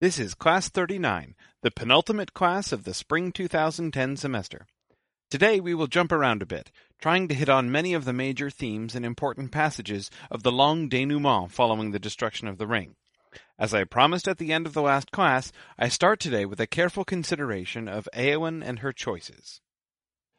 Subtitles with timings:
[0.00, 4.66] This is Class 39, the penultimate class of the Spring 2010 semester.
[5.30, 8.50] Today we will jump around a bit, trying to hit on many of the major
[8.50, 12.96] themes and important passages of the long denouement following the destruction of the ring.
[13.56, 16.66] As I promised at the end of the last class, I start today with a
[16.66, 19.60] careful consideration of Eowyn and her choices.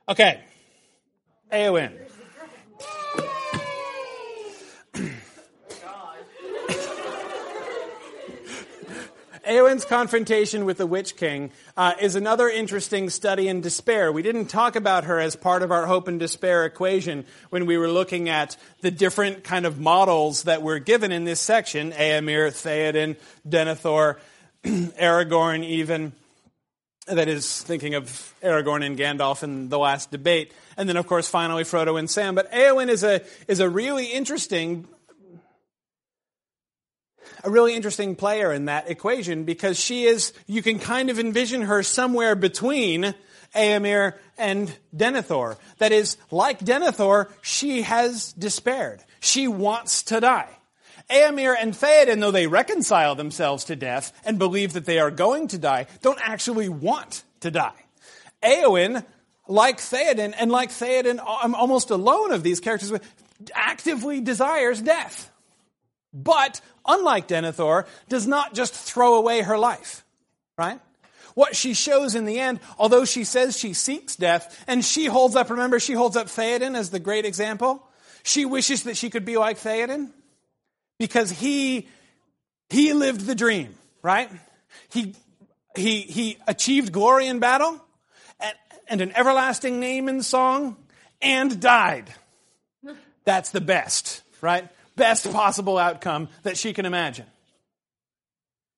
[0.09, 0.41] Okay.
[1.49, 1.93] Eowyn.
[9.45, 14.11] Eowyn's confrontation with the Witch King uh, is another interesting study in despair.
[14.11, 17.77] We didn't talk about her as part of our hope and despair equation when we
[17.77, 22.49] were looking at the different kind of models that were given in this section, Éomer,
[22.49, 24.17] Theoden, Denethor,
[24.63, 26.13] Aragorn even.
[27.07, 30.51] That is thinking of Aragorn and Gandalf in the last debate.
[30.75, 32.33] And then, of course, finally Frodo and Sam.
[32.33, 34.87] But Eowyn is a, is a really interesting
[37.43, 41.63] a really interesting player in that equation because she is, you can kind of envision
[41.63, 43.13] her somewhere between
[43.55, 45.57] Éomer and Denethor.
[45.77, 49.03] That is, like Denethor, she has despaired.
[49.19, 50.49] She wants to die.
[51.09, 55.47] Éomer and Theoden, though they reconcile themselves to death and believe that they are going
[55.49, 57.85] to die, don't actually want to die.
[58.41, 59.05] Éowyn,
[59.47, 62.91] like Theoden, and like Theoden, I'm almost alone of these characters,
[63.53, 65.29] actively desires death.
[66.15, 70.05] But, unlike Denethor, does not just throw away her life.
[70.57, 70.79] Right?
[71.33, 75.35] What she shows in the end, although she says she seeks death, and she holds
[75.35, 77.85] up, remember, she holds up Theoden as the great example.
[78.23, 80.11] She wishes that she could be like Theoden
[80.97, 81.89] because he,
[82.69, 84.31] he lived the dream, right?
[84.89, 85.13] He,
[85.75, 87.83] he, he achieved glory in battle
[88.39, 88.55] and,
[88.87, 90.77] and an everlasting name in song
[91.21, 92.13] and died.
[93.25, 94.69] That's the best, right?
[94.95, 97.25] Best possible outcome that she can imagine.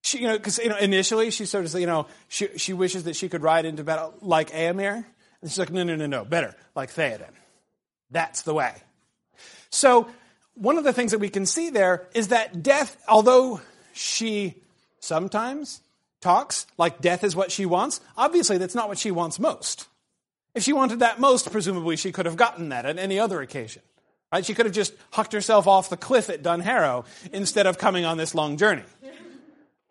[0.03, 3.03] She, you know, because you know, initially she sort of, you know, she, she wishes
[3.05, 5.05] that she could ride into battle like Éomer,
[5.41, 7.31] and she's like, no, no, no, no, better like Theoden.
[8.09, 8.73] That's the way.
[9.69, 10.07] So
[10.55, 13.61] one of the things that we can see there is that death, although
[13.93, 14.55] she
[14.99, 15.81] sometimes
[16.21, 19.87] talks like death is what she wants, obviously that's not what she wants most.
[20.55, 23.83] If she wanted that most, presumably she could have gotten that at any other occasion.
[24.31, 24.45] Right?
[24.45, 28.17] She could have just hucked herself off the cliff at Dunharrow instead of coming on
[28.17, 28.83] this long journey.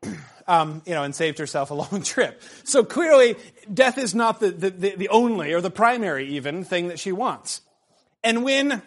[0.49, 2.41] Um, you know, and saved herself a long trip.
[2.63, 3.35] So clearly,
[3.75, 7.63] death is not the, the, the, only or the primary even thing that she wants.
[8.23, 8.81] And when,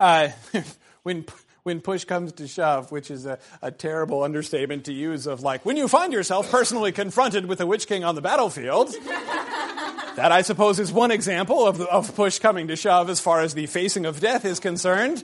[0.00, 0.30] uh,
[1.04, 1.26] when,
[1.62, 5.64] when push comes to shove, which is a, a, terrible understatement to use of like,
[5.64, 8.92] when you find yourself personally confronted with a Witch King on the battlefield,
[10.16, 13.54] that, I suppose, is one example of, of push coming to shove as far as
[13.54, 15.22] the facing of death is concerned.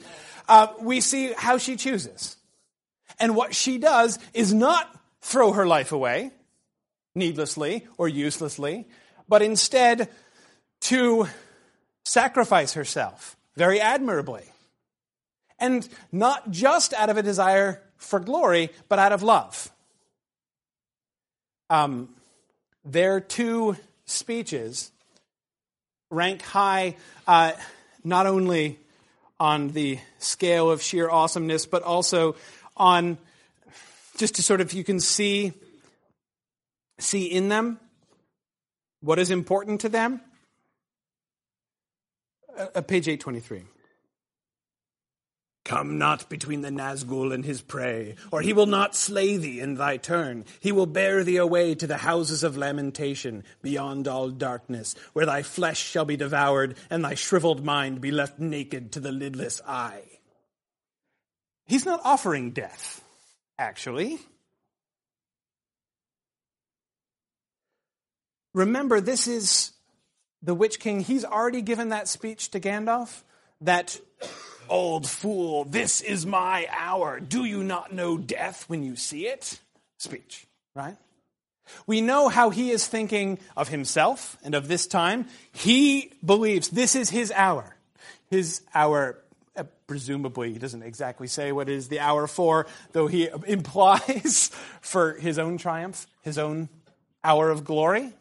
[0.49, 2.37] Uh, we see how she chooses.
[3.19, 6.33] And what she does is not throw her life away
[7.15, 8.87] needlessly or uselessly,
[9.29, 10.09] but instead
[10.81, 11.29] to
[12.05, 14.45] sacrifice herself very admirably.
[15.59, 19.71] And not just out of a desire for glory, but out of love.
[21.69, 22.09] Um,
[22.85, 23.77] their two
[24.11, 24.91] speeches
[26.11, 27.53] rank high uh,
[28.05, 28.79] not only
[29.39, 32.37] on the scale of sheer awesomeness, but also
[32.77, 33.17] on
[34.17, 35.53] just to sort of you can see
[36.99, 37.79] see in them
[39.01, 40.21] what is important to them.
[42.57, 43.63] Uh, uh page 823.
[45.71, 49.77] Come not between the Nazgul and his prey, or he will not slay thee in
[49.77, 50.45] thy turn.
[50.59, 55.45] He will bear thee away to the houses of lamentation, beyond all darkness, where thy
[55.45, 60.03] flesh shall be devoured, and thy shriveled mind be left naked to the lidless eye.
[61.67, 63.01] He's not offering death,
[63.57, 64.19] actually.
[68.55, 69.71] Remember, this is
[70.43, 70.99] the Witch King.
[70.99, 73.23] He's already given that speech to Gandalf
[73.61, 74.01] that
[74.71, 77.19] Old fool, this is my hour.
[77.19, 79.59] Do you not know death when you see it?
[79.99, 80.97] Speech, right?
[81.89, 85.27] We know how he is thinking of himself and of this time.
[85.53, 87.77] He believes this is his hour.
[88.29, 89.19] His hour,
[89.57, 95.15] uh, presumably, he doesn't exactly say what is the hour for, though he implies for
[95.15, 96.69] his own triumph, his own
[97.25, 98.13] hour of glory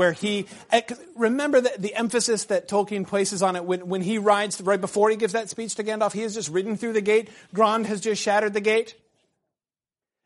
[0.00, 0.80] where he eh,
[1.14, 5.10] remember the, the, emphasis that Tolkien places on it when, when he rides right before
[5.10, 6.14] he gives that speech to Gandalf.
[6.14, 7.28] He has just ridden through the gate.
[7.52, 8.94] Grond has just shattered the gate,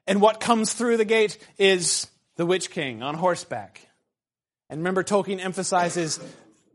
[0.07, 2.07] and what comes through the gate is
[2.37, 3.81] the Witch King on horseback.
[4.71, 6.21] And remember, Tolkien emphasizes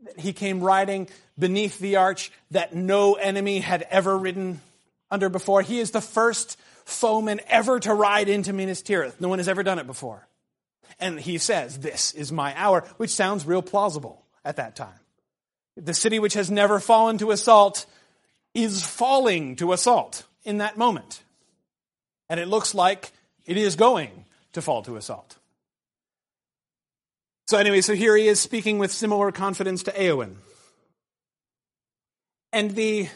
[0.04, 1.08] that he came riding
[1.38, 4.60] beneath the arch that no enemy had ever ridden
[5.10, 5.62] under before.
[5.62, 9.22] He is the first foeman ever to ride into Minas Tirith.
[9.22, 10.26] No one has ever done it before.
[10.98, 14.98] And he says, This is my hour, which sounds real plausible at that time.
[15.76, 17.86] The city which has never fallen to assault
[18.54, 21.22] is falling to assault in that moment.
[22.28, 23.12] And it looks like
[23.46, 25.36] it is going to fall to assault.
[27.48, 30.36] So, anyway, so here he is speaking with similar confidence to Eowyn.
[32.52, 33.08] And the,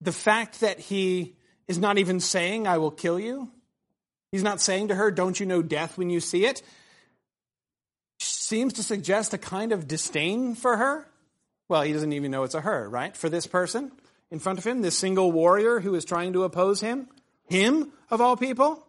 [0.00, 1.36] the fact that he
[1.66, 3.50] is not even saying, I will kill you,
[4.32, 6.62] he's not saying to her, Don't you know death when you see it,
[8.18, 11.06] seems to suggest a kind of disdain for her.
[11.68, 13.16] Well, he doesn't even know it's a her, right?
[13.16, 13.92] For this person
[14.30, 17.08] in front of him, this single warrior who is trying to oppose him,
[17.48, 18.84] him of all people.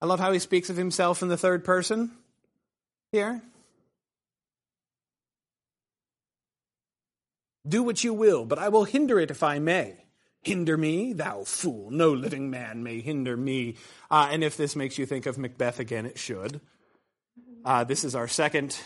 [0.00, 2.10] I love how he speaks of himself in the third person
[3.12, 3.42] here.
[7.66, 10.03] Do what you will, but I will hinder it if I may.
[10.44, 11.90] Hinder me, thou fool.
[11.90, 13.76] No living man may hinder me.
[14.10, 16.60] Uh, and if this makes you think of Macbeth again, it should.
[17.64, 18.76] Uh, this is our second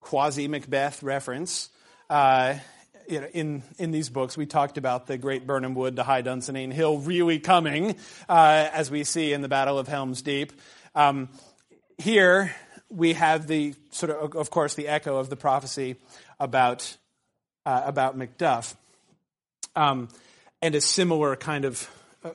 [0.00, 1.70] quasi Macbeth reference.
[2.10, 2.54] Uh,
[3.08, 6.98] in, in these books, we talked about the great Birnam Wood to High Dunsinane Hill
[6.98, 7.96] really coming,
[8.28, 10.52] uh, as we see in the Battle of Helm's Deep.
[10.94, 11.30] Um,
[11.98, 12.54] here,
[12.90, 15.96] we have the sort of, of course, the echo of the prophecy
[16.38, 16.96] about
[17.64, 18.74] uh, about Macduff,
[19.76, 20.08] um,
[20.60, 21.88] and a similar kind of,
[22.24, 22.30] uh,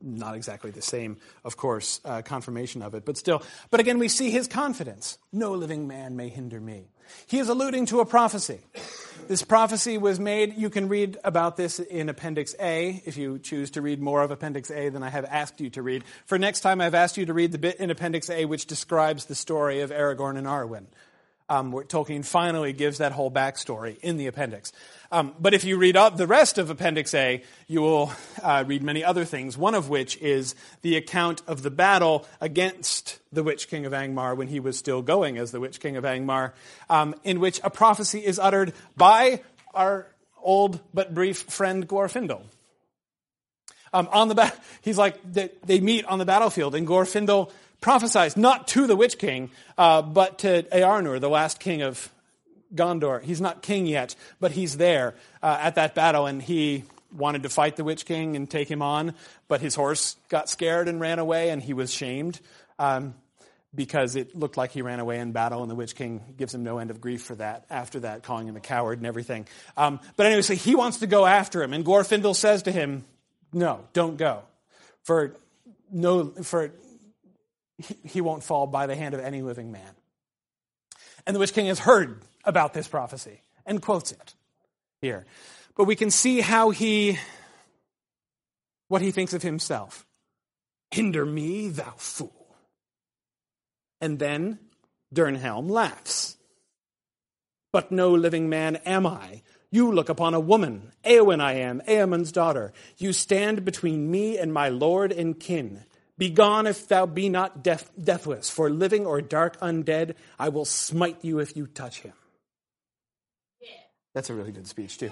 [0.00, 3.42] not exactly the same, of course, uh, confirmation of it, but still.
[3.70, 5.18] But again, we see his confidence.
[5.32, 6.88] No living man may hinder me.
[7.26, 8.58] He is alluding to a prophecy.
[9.28, 13.72] This prophecy was made, you can read about this in Appendix A if you choose
[13.72, 16.04] to read more of Appendix A than I have asked you to read.
[16.26, 19.24] For next time, I've asked you to read the bit in Appendix A which describes
[19.24, 20.86] the story of Aragorn and Arwen
[21.48, 24.72] um, where Tolkien finally gives that whole backstory in the appendix.
[25.12, 28.12] Um, but if you read up the rest of Appendix A, you will
[28.42, 33.18] uh, read many other things, one of which is the account of the battle against
[33.32, 36.04] the Witch King of Angmar when he was still going as the Witch King of
[36.04, 36.52] Angmar,
[36.90, 39.42] um, in which a prophecy is uttered by
[39.74, 40.08] our
[40.42, 42.42] old but brief friend Glorfindel.
[43.92, 44.52] Um, on the ba-
[44.82, 47.50] he's like they, they meet on the battlefield, and Glorfindel
[47.80, 52.10] prophesies not to the Witch King, uh, but to Eärnur, the last king of
[52.74, 53.22] Gondor.
[53.22, 56.84] He's not king yet, but he's there uh, at that battle, and he
[57.16, 59.14] wanted to fight the Witch King and take him on,
[59.48, 62.40] but his horse got scared and ran away, and he was shamed.
[62.78, 63.14] Um,
[63.74, 66.64] because it looked like he ran away in battle, and the Witch King gives him
[66.64, 69.46] no end of grief for that after that, calling him a coward and everything.
[69.76, 73.04] Um, but anyway, so he wants to go after him, and Glorfindel says to him,
[73.52, 74.42] "No, don't go,
[75.02, 75.36] for
[75.92, 76.72] no, for
[78.04, 79.94] he won't fall by the hand of any living man.
[81.26, 84.34] And the Witch King has heard about this prophecy and quotes it
[85.00, 85.26] here.
[85.76, 87.18] But we can see how he,
[88.88, 90.06] what he thinks of himself.
[90.90, 92.56] Hinder me, thou fool.
[94.00, 94.58] And then
[95.14, 96.36] Dernhelm laughs.
[97.72, 99.42] But no living man am I.
[99.70, 100.92] You look upon a woman.
[101.04, 102.72] Eowyn I am, Éomund's daughter.
[102.96, 105.84] You stand between me and my lord and kin.
[106.18, 111.18] Begone if thou be not death, deathless, for living or dark undead, I will smite
[111.22, 112.14] you if you touch him.
[113.60, 113.68] Yeah.
[114.14, 115.10] That's a really good speech, too.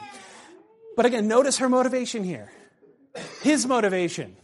[0.96, 2.50] But again, notice her motivation here.
[3.42, 4.36] His motivation.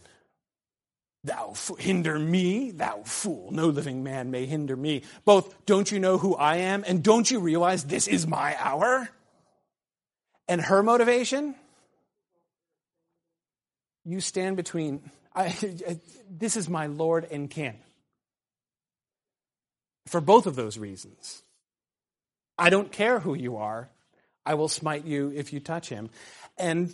[1.23, 3.51] Thou f- hinder me, thou fool.
[3.51, 5.03] No living man may hinder me.
[5.23, 6.83] Both, don't you know who I am?
[6.85, 9.09] And don't you realize this is my hour?
[10.47, 11.55] And her motivation?
[14.05, 15.01] You stand between
[15.33, 15.55] I,
[16.29, 17.79] this is my Lord and King.
[20.07, 21.43] For both of those reasons.
[22.57, 23.89] I don't care who you are.
[24.45, 26.09] I will smite you if you touch him.
[26.57, 26.93] And,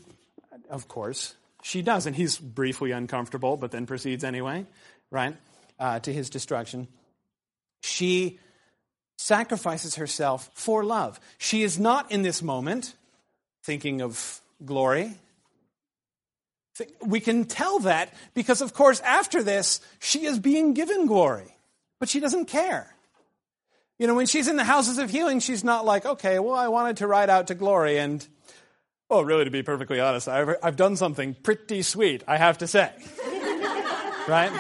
[0.69, 2.05] of course, she does.
[2.05, 4.65] And he's briefly uncomfortable, but then proceeds anyway,
[5.09, 5.35] right,
[5.79, 6.87] uh, to his destruction.
[7.81, 8.39] She
[9.17, 11.19] sacrifices herself for love.
[11.37, 12.93] She is not in this moment
[13.63, 15.15] thinking of glory
[17.01, 21.55] we can tell that because, of course, after this, she is being given glory,
[21.99, 22.93] but she doesn't care.
[23.99, 26.67] You know, when she's in the houses of healing, she's not like, okay, well, I
[26.67, 28.25] wanted to ride out to glory, and,
[29.09, 32.67] oh, really, to be perfectly honest, I've, I've done something pretty sweet, I have to
[32.67, 32.91] say.
[34.27, 34.51] right?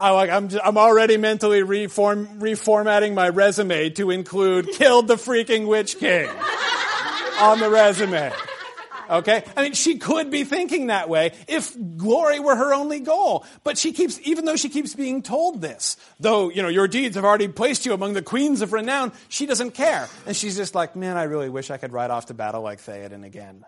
[0.00, 5.16] I like, I'm, just, I'm already mentally reform, reformatting my resume to include killed the
[5.16, 6.28] freaking Witch King
[7.40, 8.32] on the resume.
[9.08, 9.44] Okay?
[9.56, 13.44] I mean, she could be thinking that way if glory were her only goal.
[13.64, 17.16] But she keeps, even though she keeps being told this, though, you know, your deeds
[17.16, 20.08] have already placed you among the queens of renown, she doesn't care.
[20.26, 22.80] And she's just like, man, I really wish I could ride off to battle like
[22.80, 23.64] Theoden again.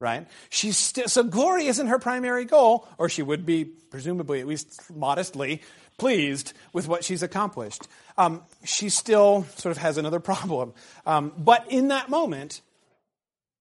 [0.00, 0.26] right?
[0.48, 4.80] She's still, so glory isn't her primary goal, or she would be, presumably, at least
[4.90, 5.60] modestly,
[5.98, 7.86] pleased with what she's accomplished.
[8.16, 10.72] Um, she still sort of has another problem.
[11.06, 12.62] Um, but in that moment,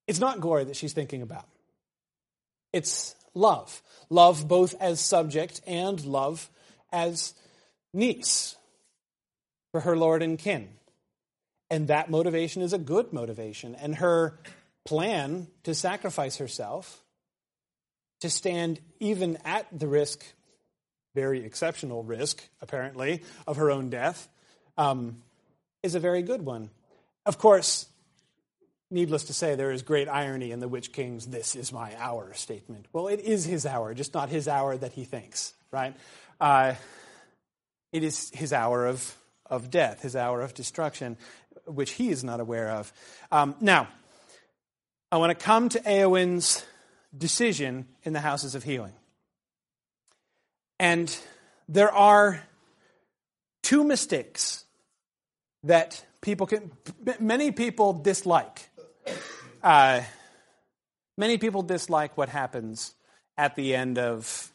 [0.10, 1.46] it's not glory that she's thinking about.
[2.74, 3.84] It's love.
[4.10, 6.50] Love both as subject and love
[6.92, 7.36] as
[7.94, 8.56] niece
[9.72, 10.68] for her Lord and kin.
[11.70, 13.75] And that motivation is a good motivation.
[13.75, 14.39] And her
[14.84, 17.04] plan to sacrifice herself,
[18.22, 20.25] to stand even at the risk,
[21.13, 24.28] very exceptional risk, apparently, of her own death,
[24.75, 25.22] um,
[25.84, 26.72] is a very good one.
[27.28, 27.86] Of course,
[28.91, 32.34] needless to say, there is great irony in the Witch King's this is my hour
[32.34, 32.88] statement.
[32.91, 35.96] Well, it is his hour, just not his hour that he thinks, right?
[36.39, 36.74] Uh,
[37.91, 39.15] it is his hour of,
[39.46, 41.17] of death, his hour of destruction,
[41.65, 42.91] which he is not aware of.
[43.31, 43.88] Um, now,
[45.12, 46.65] I want to come to Eowyn's
[47.15, 48.93] decision in the houses of healing.
[50.79, 51.15] And
[51.67, 52.41] there are
[53.63, 54.65] two mistakes
[55.63, 56.72] that people can,
[57.19, 58.69] many people dislike.
[59.62, 60.01] Uh,
[61.18, 62.94] many people dislike what happens
[63.38, 64.51] at the end of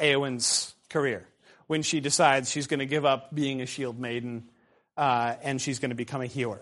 [0.00, 1.26] Eowyn's career
[1.66, 4.48] when she decides she's going to give up being a shield maiden
[4.96, 6.60] uh, and she's going to become a healer.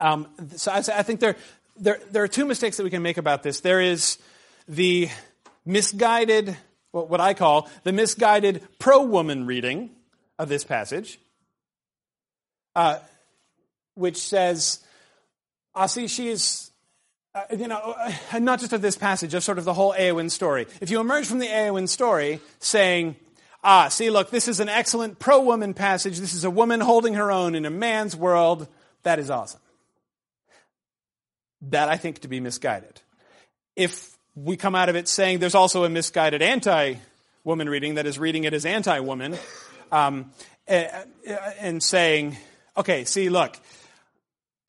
[0.00, 1.36] Um, so I, I think there,
[1.76, 3.60] there, there are two mistakes that we can make about this.
[3.60, 4.18] There is
[4.66, 5.08] the
[5.64, 6.56] misguided,
[6.90, 9.90] what I call the misguided pro woman reading
[10.38, 11.18] of this passage,
[12.74, 12.98] uh,
[13.94, 14.80] which says,
[15.74, 16.70] I see she is,
[17.34, 17.94] uh, you know,
[18.32, 20.66] uh, not just of this passage, of sort of the whole Eowyn story.
[20.80, 23.16] If you emerge from the Eowyn story saying,
[23.62, 27.14] ah, see, look, this is an excellent pro woman passage, this is a woman holding
[27.14, 28.66] her own in a man's world,
[29.02, 29.60] that is awesome
[31.62, 33.00] that I think to be misguided.
[33.76, 36.94] If we come out of it saying there's also a misguided anti
[37.44, 39.36] woman reading that is reading it as anti woman,
[39.92, 40.32] um,
[40.66, 42.36] and saying,
[42.76, 43.56] okay, see, look,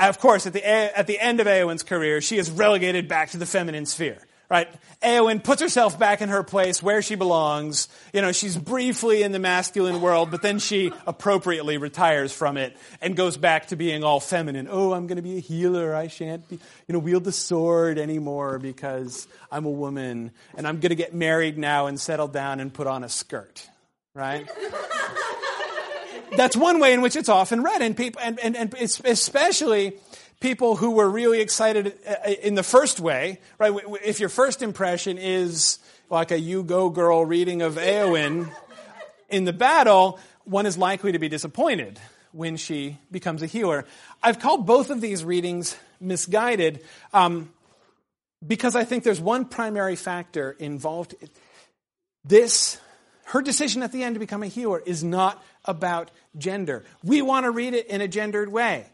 [0.09, 3.37] of course, at the, at the end of Eowyn's career, she is relegated back to
[3.37, 4.19] the feminine sphere
[4.51, 4.67] right?
[5.01, 7.87] Eowyn puts herself back in her place where she belongs.
[8.13, 12.75] You know, she's briefly in the masculine world, but then she appropriately retires from it
[13.01, 14.67] and goes back to being all feminine.
[14.69, 15.95] Oh, I'm going to be a healer.
[15.95, 20.81] I shan't be, you know, wield the sword anymore because I'm a woman and I'm
[20.81, 23.65] going to get married now and settle down and put on a skirt,
[24.13, 24.49] right?
[26.35, 29.93] That's one way in which it's often read, and people, and, and, and especially
[30.39, 33.73] people who were really excited uh, in the first way, right?
[34.03, 38.51] If your first impression is like a you go girl reading of Eowyn
[39.29, 41.99] in the battle, one is likely to be disappointed
[42.31, 43.85] when she becomes a healer.
[44.23, 46.83] I've called both of these readings misguided
[47.13, 47.51] um,
[48.45, 51.13] because I think there's one primary factor involved.
[52.25, 52.79] This,
[53.31, 56.83] her decision at the end to become a healer is not about gender.
[57.01, 58.85] We want to read it in a gendered way.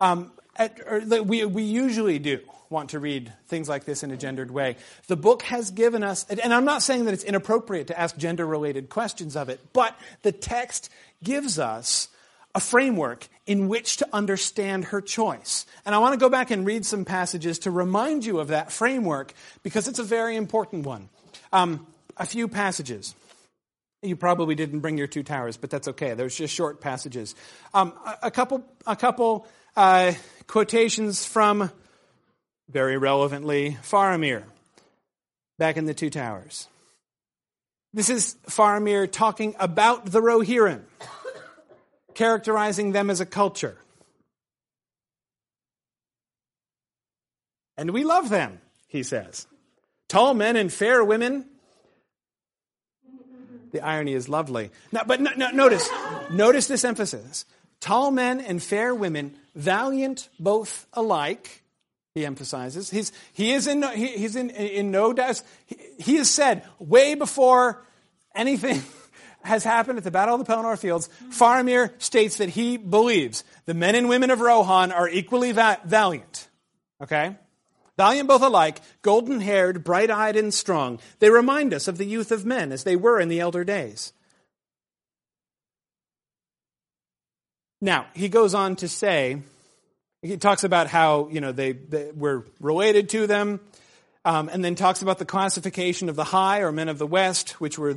[0.00, 0.80] Um, at,
[1.26, 4.76] we, we usually do want to read things like this in a gendered way.
[5.08, 8.46] The book has given us, and I'm not saying that it's inappropriate to ask gender
[8.46, 10.88] related questions of it, but the text
[11.22, 12.08] gives us
[12.54, 15.66] a framework in which to understand her choice.
[15.84, 18.72] And I want to go back and read some passages to remind you of that
[18.72, 21.10] framework because it's a very important one.
[21.52, 23.14] Um, a few passages.
[24.02, 26.14] You probably didn't bring your two towers, but that's okay.
[26.14, 27.36] There's just short passages.
[27.72, 30.14] Um, a, a couple, a couple uh,
[30.48, 31.70] quotations from,
[32.68, 34.42] very relevantly, Faramir,
[35.58, 36.66] back in the Two Towers.
[37.94, 40.80] This is Faramir talking about the Rohirrim,
[42.14, 43.76] characterizing them as a culture.
[47.76, 49.46] And we love them, he says.
[50.08, 51.46] Tall men and fair women.
[53.72, 54.70] The irony is lovely.
[54.92, 55.88] Now, but no, no, notice,
[56.30, 57.44] notice this emphasis.
[57.80, 61.62] Tall men and fair women valiant both alike,
[62.14, 62.90] he emphasizes.
[62.90, 65.42] He's, he is in, he, he's in, in no doubt.
[65.66, 67.82] He, he has said way before
[68.34, 68.82] anything
[69.42, 73.74] has happened at the Battle of the Pelennor Fields, Faramir states that he believes the
[73.74, 76.48] men and women of Rohan are equally va- valiant.
[77.02, 77.36] Okay?
[77.98, 80.98] Valiant both alike, golden haired, bright eyed, and strong.
[81.18, 84.12] They remind us of the youth of men as they were in the elder days.
[87.80, 89.42] Now, he goes on to say,
[90.22, 93.60] he talks about how, you know, they, they were related to them,
[94.24, 97.60] um, and then talks about the classification of the high, or men of the west,
[97.60, 97.96] which were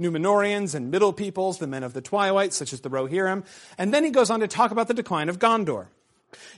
[0.00, 3.44] Numenoreans and middle peoples, the men of the twilight, such as the Rohirrim.
[3.76, 5.88] And then he goes on to talk about the decline of Gondor.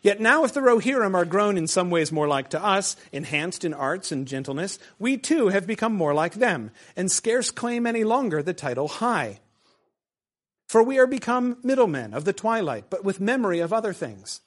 [0.03, 3.65] Yet now, if the Rohirrim are grown in some ways more like to us, enhanced
[3.65, 8.05] in arts and gentleness, we too have become more like them, and scarce claim any
[8.05, 9.41] longer the title high.
[10.69, 14.41] For we are become middlemen of the twilight, but with memory of other things.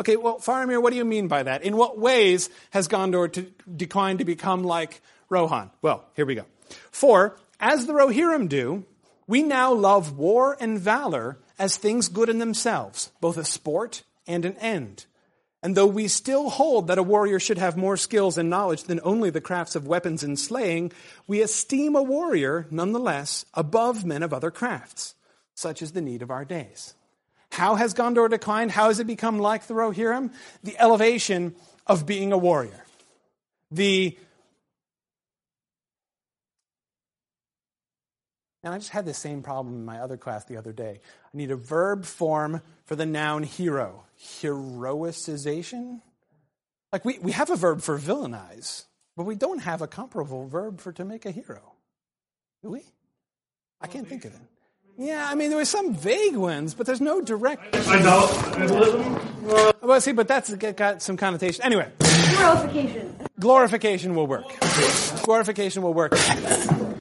[0.00, 1.62] Okay, well, Faramir, what do you mean by that?
[1.62, 5.70] In what ways has Gondor to, declined to become like Rohan?
[5.82, 6.46] Well, here we go.
[6.90, 8.84] For, as the Rohirrim do,
[9.26, 14.44] we now love war and valor as things good in themselves, both a sport and
[14.44, 15.06] an end.
[15.62, 19.00] And though we still hold that a warrior should have more skills and knowledge than
[19.02, 20.92] only the crafts of weapons and slaying,
[21.26, 25.16] we esteem a warrior, nonetheless, above men of other crafts.
[25.54, 26.94] Such is the need of our days.
[27.50, 28.70] How has Gondor declined?
[28.70, 30.32] How has it become like the Rohirrim?
[30.62, 31.56] The elevation
[31.88, 32.84] of being a warrior.
[33.72, 34.16] The
[38.62, 41.00] and I just had the same problem in my other class the other day.
[41.24, 44.04] I need a verb form for the noun hero.
[44.20, 46.00] Heroicization?
[46.92, 48.84] Like we, we have a verb for villainize,
[49.16, 51.74] but we don't have a comparable verb for to make a hero.
[52.62, 52.82] Do we?
[53.80, 54.40] I can't think of it.
[55.00, 57.72] Yeah, I mean, there were some vague ones, but there's no direct.
[57.72, 59.22] Idolism?
[59.80, 61.64] Well, see, but that's got some connotation.
[61.64, 61.88] Anyway,
[62.36, 63.16] Glorification.
[63.38, 64.44] glorification will work.
[65.22, 66.12] Glorification will work.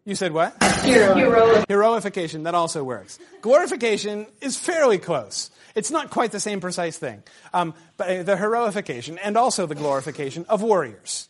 [0.08, 0.56] You said what?
[0.86, 1.66] Hero.
[1.68, 3.20] Heroification, that also works.
[3.42, 5.52] Glorification is fairly close.
[5.76, 7.24] It's not quite the same precise thing.
[7.54, 11.28] Um, but uh, the heroification and also the glorification of warriors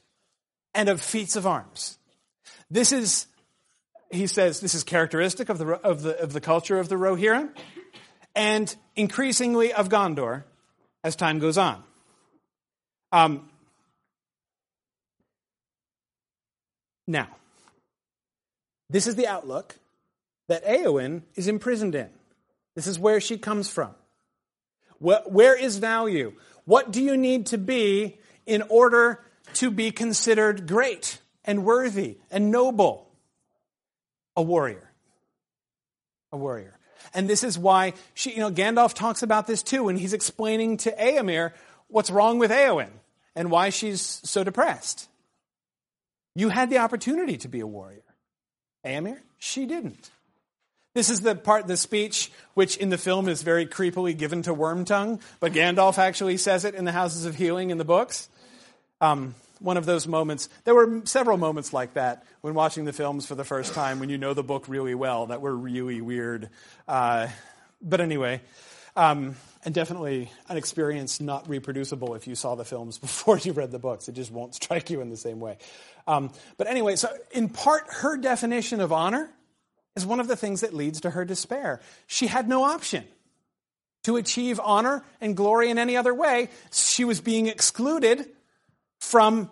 [0.75, 1.97] and of feats of arms.
[2.69, 3.25] This is
[4.11, 7.49] he says this is characteristic of the, of the, of the culture of the Rohirrim
[8.35, 10.43] and increasingly of Gondor
[11.03, 11.83] as time goes on.
[13.11, 13.49] Um,
[17.07, 17.27] now,
[18.89, 19.75] this is the outlook
[20.47, 22.09] that Eowyn is imprisoned in.
[22.75, 23.91] This is where she comes from.
[24.99, 26.33] Where, is value?
[26.65, 29.23] What do you need to be in order
[29.55, 33.07] to be considered great and worthy and noble?
[34.37, 34.89] a warrior.
[36.31, 36.77] A warrior.
[37.13, 40.77] And this is why she, you know, Gandalf talks about this too when he's explaining
[40.77, 41.51] to Eomer
[41.87, 42.91] what's wrong with Eowyn
[43.35, 45.09] and why she's so depressed.
[46.35, 48.03] You had the opportunity to be a warrior.
[48.85, 50.11] Eomer, she didn't.
[50.93, 54.41] This is the part of the speech which in the film is very creepily given
[54.43, 58.29] to Wormtongue, but Gandalf actually says it in the Houses of Healing in the books.
[58.99, 60.49] Um, one of those moments.
[60.63, 64.09] There were several moments like that when watching the films for the first time, when
[64.09, 66.49] you know the book really well, that were really weird.
[66.87, 67.27] Uh,
[67.81, 68.41] but anyway,
[68.95, 73.71] um, and definitely an experience not reproducible if you saw the films before you read
[73.71, 74.07] the books.
[74.07, 75.57] It just won't strike you in the same way.
[76.07, 79.29] Um, but anyway, so in part, her definition of honor
[79.95, 81.81] is one of the things that leads to her despair.
[82.05, 83.03] She had no option
[84.03, 86.49] to achieve honor and glory in any other way.
[86.71, 88.29] She was being excluded
[88.99, 89.49] from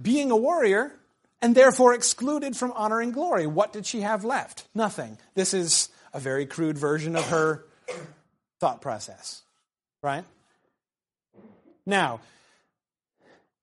[0.00, 0.94] being a warrior
[1.42, 3.46] and therefore excluded from honor and glory.
[3.46, 4.66] What did she have left?
[4.74, 5.18] Nothing.
[5.34, 7.66] This is a very crude version of her
[8.60, 9.42] thought process,
[10.02, 10.24] right?
[11.86, 12.20] Now,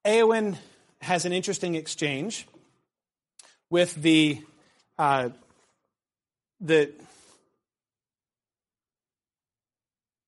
[0.06, 0.58] Eowyn
[1.02, 2.48] has an interesting exchange
[3.69, 4.41] with the
[4.98, 5.30] uh,
[6.60, 6.91] the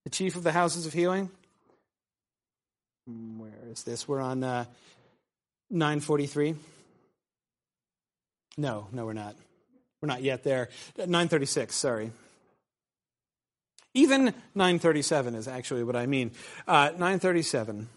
[0.04, 1.30] the chief of the houses of healing.
[3.06, 4.08] Where is this?
[4.08, 4.66] We're on uh,
[5.70, 6.56] 943?
[8.58, 9.36] No, no, we're not.
[10.02, 10.70] We're not yet there.
[10.98, 12.12] 936, sorry.
[13.98, 16.30] Even 937 is actually what I mean.
[16.68, 17.90] Uh, 937.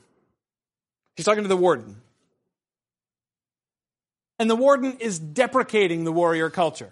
[1.14, 1.96] He's talking to the warden.
[4.38, 6.90] And the warden is deprecating the warrior culture.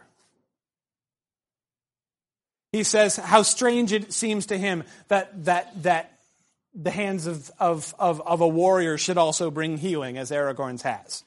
[2.73, 6.19] He says how strange it seems to him that, that, that
[6.75, 11.25] the hands of, of, of, of a warrior should also bring healing, as Aragorn's has.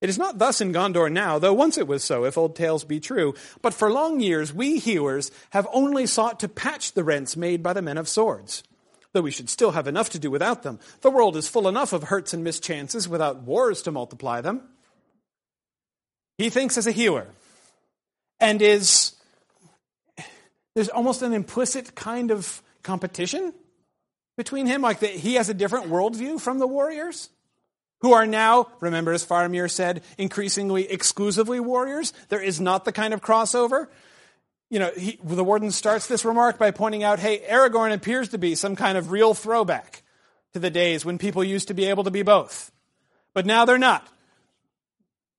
[0.00, 2.84] It is not thus in Gondor now, though once it was so, if old tales
[2.84, 3.34] be true.
[3.60, 7.74] But for long years, we hewers have only sought to patch the rents made by
[7.74, 8.62] the men of swords.
[9.12, 10.78] Though we should still have enough to do without them.
[11.02, 14.62] The world is full enough of hurts and mischances without wars to multiply them.
[16.38, 17.26] He thinks as a hewer
[18.38, 19.12] and is,
[20.74, 23.52] there's almost an implicit kind of competition
[24.38, 24.80] between him?
[24.80, 27.28] Like that he has a different worldview from the warriors?
[28.00, 32.12] Who are now, remember as Faramir said, increasingly exclusively warriors?
[32.28, 33.88] There is not the kind of crossover.
[34.70, 38.38] You know, he, the warden starts this remark by pointing out, hey, Aragorn appears to
[38.38, 40.02] be some kind of real throwback
[40.52, 42.72] to the days when people used to be able to be both.
[43.34, 44.06] But now they're not.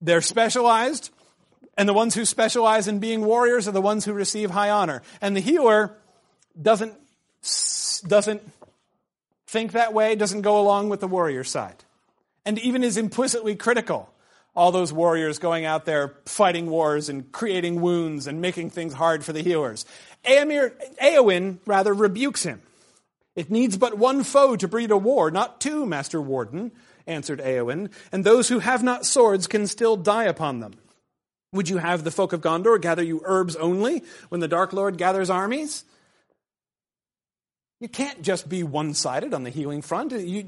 [0.02, 1.12] They're specialized,
[1.78, 5.02] and the ones who specialize in being warriors are the ones who receive high honor.
[5.21, 5.95] And the healer
[6.60, 6.93] doesn't,
[8.08, 8.41] doesn't
[9.47, 11.84] think that way, doesn't go along with the warrior side,
[12.45, 14.10] and even is implicitly critical.
[14.56, 19.23] All those warriors going out there fighting wars and creating wounds and making things hard
[19.23, 19.86] for the healers.
[20.25, 22.62] Éomer, Eowyn rather rebukes him.
[23.36, 26.71] It needs but one foe to breed a war, not two, Master Warden,
[27.08, 30.73] answered Eowyn, and those who have not swords can still die upon them.
[31.54, 34.97] Would you have the folk of Gondor gather you herbs only when the Dark Lord
[34.97, 35.86] gathers armies?
[37.82, 40.12] You can't just be one sided on the healing front.
[40.12, 40.46] You,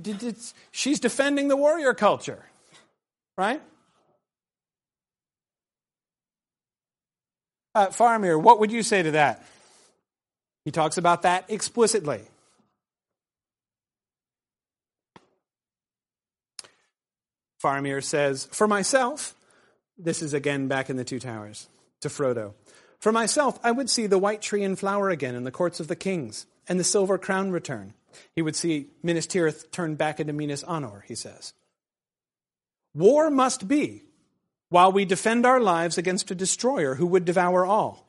[0.71, 2.45] she's defending the warrior culture,
[3.35, 3.59] right?
[7.73, 9.43] Uh, Faramir, what would you say to that?
[10.63, 12.21] He talks about that explicitly.
[17.61, 19.33] Faramir says, For myself,
[19.97, 21.67] this is again back in the Two Towers,
[22.01, 22.53] to Frodo.
[22.99, 25.87] For myself, I would see the white tree in flower again in the courts of
[25.87, 27.93] the kings, and the silver crown return.
[28.35, 31.53] He would see Minas Tirith turn back into Minas Anor, he says.
[32.93, 34.03] War must be,
[34.69, 38.07] while we defend our lives against a destroyer who would devour all.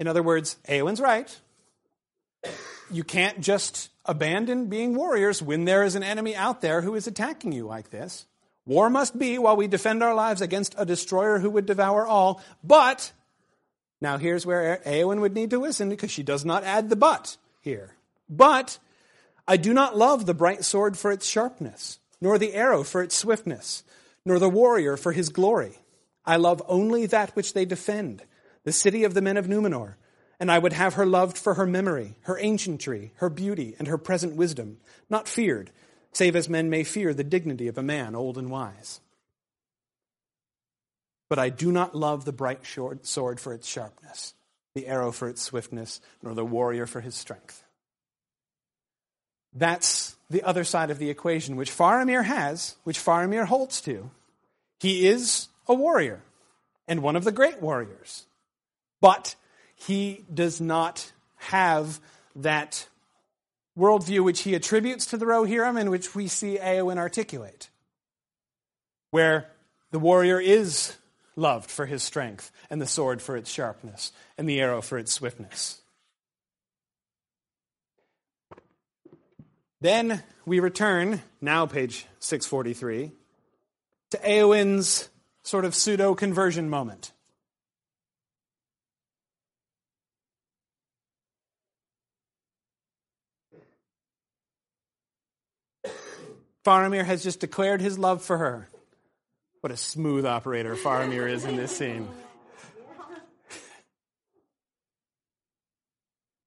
[0.00, 1.40] In other words, Eowyn's right.
[2.90, 7.06] You can't just abandon being warriors when there is an enemy out there who is
[7.06, 8.26] attacking you like this.
[8.66, 12.42] War must be while we defend our lives against a destroyer who would devour all.
[12.62, 13.12] But,
[14.00, 17.36] now here's where Eowyn would need to listen because she does not add the but
[17.60, 17.94] here.
[18.28, 18.78] But,
[19.46, 23.16] I do not love the bright sword for its sharpness, nor the arrow for its
[23.16, 23.82] swiftness,
[24.24, 25.78] nor the warrior for his glory.
[26.24, 28.22] I love only that which they defend,
[28.64, 29.94] the city of the men of Numenor.
[30.40, 33.98] And I would have her loved for her memory, her ancientry, her beauty, and her
[33.98, 34.78] present wisdom,
[35.10, 35.72] not feared,
[36.12, 39.00] save as men may fear the dignity of a man old and wise.
[41.28, 42.60] But I do not love the bright
[43.02, 44.34] sword for its sharpness,
[44.74, 47.62] the arrow for its swiftness, nor the warrior for his strength.
[49.54, 54.10] That's the other side of the equation, which Faramir has, which Faramir holds to.
[54.80, 56.22] He is a warrior
[56.86, 58.26] and one of the great warriors.
[59.00, 59.36] But
[59.74, 62.00] he does not have
[62.36, 62.88] that
[63.78, 67.70] worldview which he attributes to the Rohirrim and which we see Eowyn articulate,
[69.10, 69.50] where
[69.92, 70.96] the warrior is
[71.38, 75.12] loved for his strength, and the sword for its sharpness, and the arrow for its
[75.12, 75.80] swiftness.
[79.80, 83.12] Then we return, now page 643,
[84.10, 85.08] to Eowyn's
[85.42, 87.12] sort of pseudo conversion moment.
[96.64, 98.68] Faramir has just declared his love for her.
[99.60, 102.08] What a smooth operator Faramir is in this scene.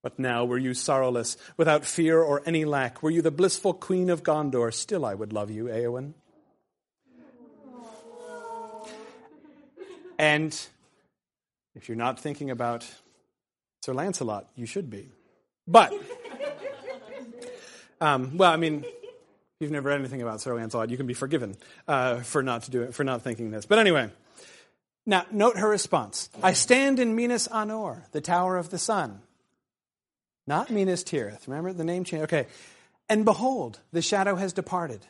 [0.04, 3.04] But now were you sorrowless, without fear or any lack.
[3.04, 6.14] Were you the blissful queen of Gondor, still I would love you, Eowyn.
[10.18, 10.60] And
[11.76, 12.88] if you're not thinking about
[13.84, 15.10] Sir Lancelot, you should be.
[15.68, 15.94] But,
[18.00, 18.86] um, well, I mean,
[19.62, 21.56] you've never read anything about Sir Lancelot, you can be forgiven
[21.88, 23.66] uh, for not to do it, for not thinking this.
[23.66, 24.10] But anyway,
[25.06, 26.30] now note her response.
[26.44, 29.22] I stand in Minas Anor, the Tower of the Sun.
[30.48, 31.48] Not Minas Tirith.
[31.48, 32.24] Remember the name change?
[32.24, 32.48] Okay.
[33.08, 35.06] And behold, the shadow has departed.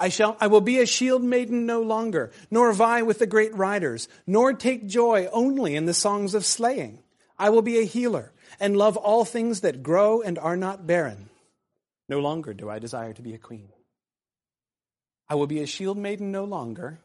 [0.00, 3.54] I shall I will be a shield maiden no longer, nor vie with the great
[3.54, 7.00] riders, nor take joy only in the songs of slaying.
[7.38, 11.27] I will be a healer, and love all things that grow and are not barren.
[12.08, 13.68] No longer do I desire to be a queen.
[15.28, 17.00] I will be a shield maiden no longer,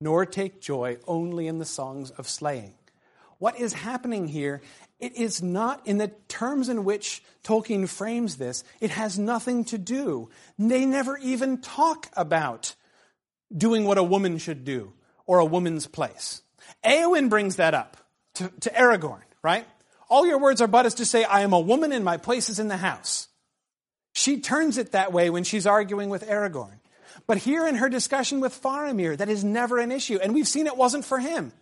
[0.00, 2.74] nor take joy only in the songs of slaying.
[3.38, 4.62] What is happening here?
[4.98, 9.78] It is not, in the terms in which Tolkien frames this, it has nothing to
[9.78, 10.30] do.
[10.58, 12.74] They never even talk about
[13.54, 14.92] doing what a woman should do
[15.26, 16.42] or a woman's place.
[16.84, 17.96] Eowyn brings that up
[18.34, 19.66] to, to Aragorn, right?
[20.08, 22.48] All your words are but is to say, I am a woman and my place
[22.48, 23.28] is in the house.
[24.14, 26.80] She turns it that way when she's arguing with Aragorn.
[27.26, 30.18] But here in her discussion with Faramir, that is never an issue.
[30.22, 31.52] And we've seen it wasn't for him,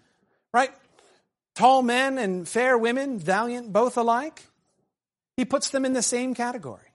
[0.54, 0.70] right?
[1.54, 4.42] Tall men and fair women, valiant both alike.
[5.36, 6.92] He puts them in the same category.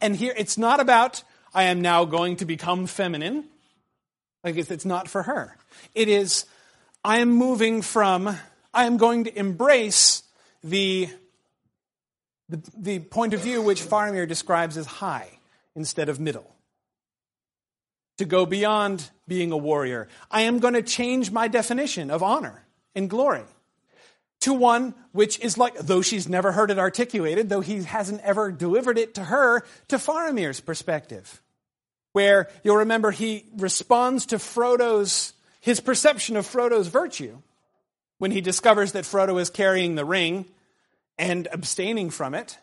[0.00, 1.22] And here, it's not about,
[1.54, 3.44] I am now going to become feminine.
[4.42, 5.56] Like, it's not for her.
[5.94, 6.46] It is,
[7.04, 8.36] I am moving from
[8.76, 10.22] I am going to embrace
[10.62, 11.08] the,
[12.50, 15.30] the, the point of view which Faramir describes as high
[15.74, 16.54] instead of middle.
[18.18, 20.08] To go beyond being a warrior.
[20.30, 23.44] I am going to change my definition of honor and glory
[24.40, 28.52] to one which is like, though she's never heard it articulated, though he hasn't ever
[28.52, 31.42] delivered it to her, to Faramir's perspective.
[32.12, 37.38] Where you'll remember he responds to Frodo's, his perception of Frodo's virtue
[38.18, 40.46] when he discovers that Frodo is carrying the ring
[41.18, 42.58] and abstaining from it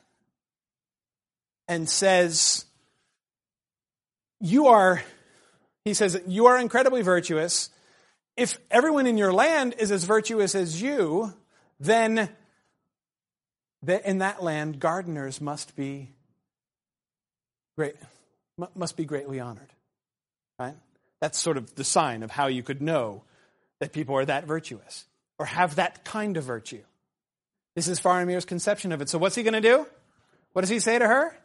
[1.68, 2.66] and says,
[4.40, 5.04] You are,
[5.86, 7.70] he says, you are incredibly virtuous.
[8.36, 11.34] If everyone in your land is as virtuous as you,
[11.80, 12.30] then
[13.88, 16.10] in that land gardeners must be
[17.76, 17.96] great
[18.76, 19.70] must be greatly honored.
[20.60, 20.76] Right?
[21.22, 23.24] That's sort of the sign of how you could know
[23.80, 25.06] that people are that virtuous
[25.44, 26.82] or have that kind of virtue
[27.76, 29.86] this is Faramir's conception of it so what's he going to do
[30.54, 31.38] what does he say to her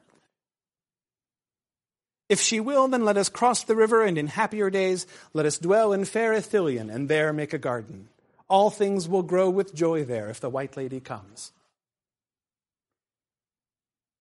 [2.28, 5.58] if she will, then let us cross the river, and in happier days let us
[5.58, 8.08] dwell in fair Ithilien, and there make a garden.
[8.48, 11.52] All things will grow with joy there if the White Lady comes.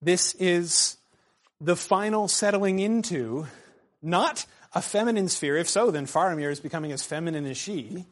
[0.00, 0.96] This is
[1.60, 3.46] the final settling into
[4.00, 5.56] not a feminine sphere.
[5.56, 8.06] If so, then Faramir is becoming as feminine as she,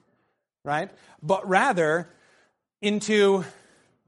[0.67, 0.91] right?
[1.23, 2.09] But rather
[2.83, 3.45] into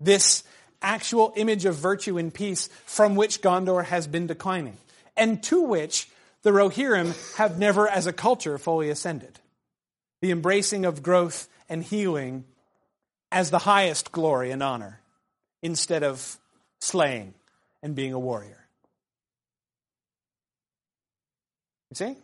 [0.01, 0.44] this
[0.83, 4.77] actual image of virtue and peace from which Gondor has been declining,
[5.16, 6.09] and to which
[6.42, 9.38] the Rohirrim have never, as a culture, fully ascended.
[10.21, 12.44] The embracing of growth and healing
[13.31, 15.01] as the highest glory and honor
[15.62, 16.38] instead of
[16.81, 17.35] slaying
[17.83, 18.66] and being a warrior.
[21.90, 22.16] You see?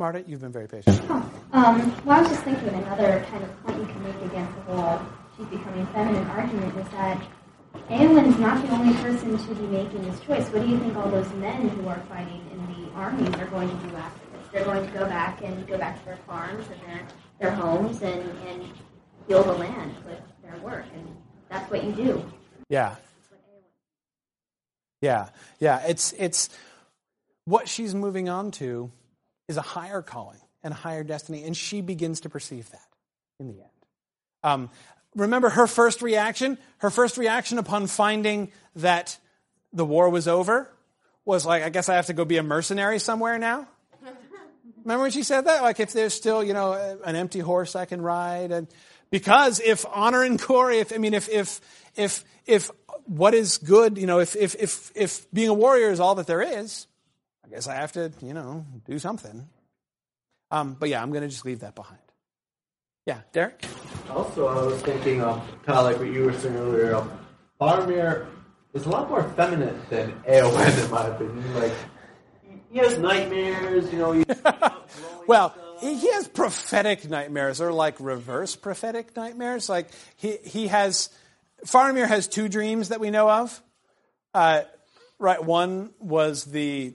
[0.00, 0.98] Marta, you've been very patient.
[1.10, 4.54] Oh, um, well, I was just thinking another kind of point you can make against
[4.56, 4.98] the whole
[5.36, 7.22] she's becoming feminine argument is that
[7.90, 10.48] Eowyn's not the only person to be making this choice.
[10.48, 13.68] What do you think all those men who are fighting in the armies are going
[13.68, 14.48] to do after this?
[14.50, 17.06] They're going to go back and go back to their farms and their
[17.38, 18.64] their homes and, and
[19.28, 20.86] heal the land with their work.
[20.94, 21.14] And
[21.50, 22.24] that's what you do.
[22.70, 22.96] Yeah.
[25.02, 25.28] Yeah.
[25.58, 25.82] Yeah.
[25.86, 26.48] It's, it's
[27.44, 28.90] what she's moving on to
[29.50, 31.42] is a higher calling and a higher destiny.
[31.42, 32.86] And she begins to perceive that
[33.40, 33.70] in the end.
[34.42, 34.70] Um,
[35.16, 36.56] remember her first reaction?
[36.78, 39.18] Her first reaction upon finding that
[39.72, 40.70] the war was over
[41.24, 43.66] was like, I guess I have to go be a mercenary somewhere now.
[44.84, 45.62] Remember when she said that?
[45.62, 46.72] Like, if there's still, you know,
[47.04, 48.66] an empty horse I can ride, and
[49.10, 51.60] because if honor and glory, if I mean, if if
[51.96, 52.70] if if
[53.04, 56.26] what is good, you know, if if if if being a warrior is all that
[56.26, 56.86] there is,
[57.50, 59.48] I guess I have to, you know, do something.
[60.52, 61.98] Um, but yeah, I'm going to just leave that behind.
[63.06, 63.64] Yeah, Derek.
[64.08, 67.04] Also, I was thinking of kind of like what you were saying earlier.
[67.60, 68.28] Faramir
[68.72, 71.54] is a lot more feminine than Eowyn, in my opinion.
[71.54, 71.72] Like
[72.70, 74.24] he has nightmares, you know.
[75.26, 79.68] well, he has prophetic nightmares, or like reverse prophetic nightmares.
[79.68, 81.10] Like he he has,
[81.66, 83.60] Faramir has two dreams that we know of.
[84.34, 84.62] Uh,
[85.18, 86.94] right, one was the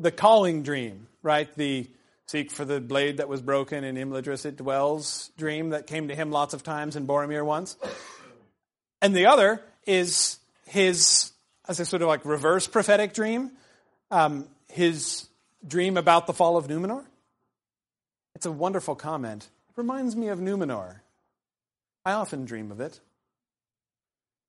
[0.00, 1.54] the calling dream, right?
[1.56, 1.88] The
[2.26, 6.14] seek for the blade that was broken in Imladris it dwells dream that came to
[6.14, 7.76] him lots of times in Boromir once.
[9.02, 11.32] And the other is his,
[11.68, 13.50] as a sort of like reverse prophetic dream,
[14.12, 15.26] um, his
[15.66, 17.04] dream about the fall of Numenor?
[18.36, 19.48] It's a wonderful comment.
[19.70, 21.00] It reminds me of Numenor.
[22.04, 23.00] I often dream of it.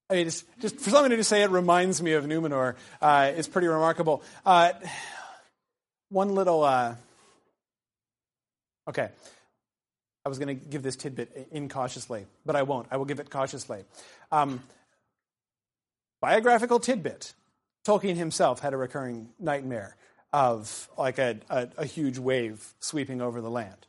[0.09, 3.47] I mean, just, just for somebody to say it reminds me of Numenor uh, is
[3.47, 4.21] pretty remarkable.
[4.45, 4.71] Uh,
[6.11, 6.63] one little.
[6.63, 6.95] Uh,
[8.87, 9.09] okay.
[10.23, 12.87] I was going to give this tidbit incautiously, but I won't.
[12.91, 13.85] I will give it cautiously.
[14.31, 14.61] Um,
[16.21, 17.33] biographical tidbit.
[17.85, 19.95] Tolkien himself had a recurring nightmare
[20.31, 23.87] of like a, a, a huge wave sweeping over the land.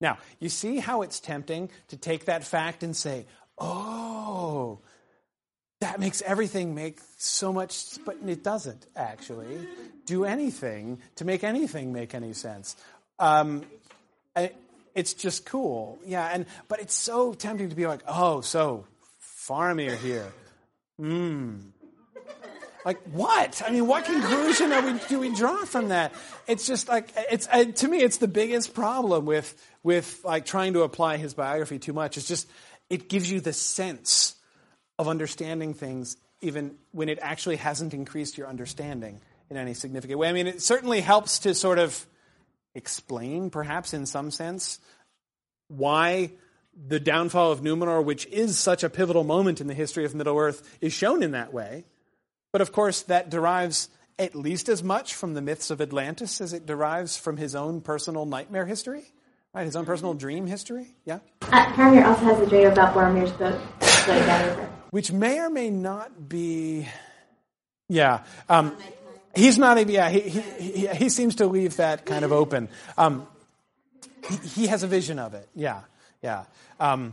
[0.00, 3.26] Now, you see how it's tempting to take that fact and say,
[3.58, 4.80] oh,
[5.80, 9.68] that makes everything make so much, but it doesn't actually
[10.06, 12.76] do anything to make anything make any sense.
[13.18, 13.64] Um,
[14.94, 16.30] it's just cool, yeah.
[16.32, 18.86] And but it's so tempting to be like, oh, so
[19.20, 20.32] Faramir here,
[20.98, 21.56] hmm.
[22.84, 23.62] Like what?
[23.66, 26.12] I mean, what conclusion are we, do we draw from that?
[26.46, 30.74] It's just like it's uh, to me, it's the biggest problem with with like trying
[30.74, 32.18] to apply his biography too much.
[32.18, 32.46] It's just
[32.90, 34.33] it gives you the sense
[34.98, 40.28] of understanding things even when it actually hasn't increased your understanding in any significant way.
[40.28, 42.06] I mean, it certainly helps to sort of
[42.74, 44.78] explain, perhaps in some sense,
[45.68, 46.32] why
[46.88, 50.36] the downfall of Numenor, which is such a pivotal moment in the history of Middle
[50.36, 51.84] Earth, is shown in that way.
[52.52, 56.52] But of course, that derives at least as much from the myths of Atlantis as
[56.52, 59.04] it derives from his own personal nightmare history,
[59.54, 60.88] Right, his own personal dream history.
[61.04, 61.20] Yeah.
[61.42, 64.73] Uh, Faramir also has a dream about Boromir's boat floating down river.
[64.94, 66.86] Which may or may not be.
[67.88, 68.76] Yeah, um,
[69.34, 69.76] he's not.
[69.76, 72.68] a- Yeah, he, he he he seems to leave that kind of open.
[72.96, 73.26] Um,
[74.28, 75.48] he, he has a vision of it.
[75.52, 75.80] Yeah,
[76.22, 76.44] yeah.
[76.78, 77.12] Um,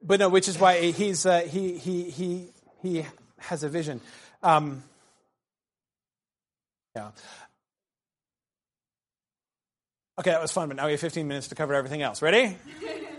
[0.00, 2.50] but no, which is why he's uh, he he he
[2.82, 3.04] he
[3.38, 4.00] has a vision.
[4.40, 4.84] Um,
[6.94, 7.10] yeah.
[10.20, 12.22] Okay, that was fun, but now we have 15 minutes to cover everything else.
[12.22, 12.56] Ready?